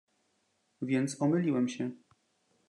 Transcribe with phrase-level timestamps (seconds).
[0.81, 1.91] "więc omyliłem się!"